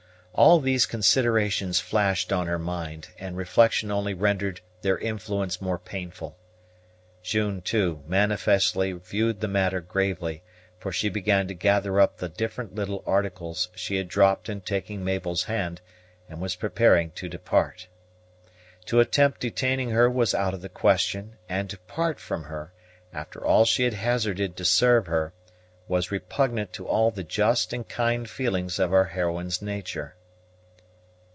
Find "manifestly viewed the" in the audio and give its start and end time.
8.07-9.49